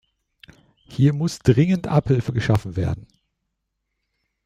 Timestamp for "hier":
0.87-1.13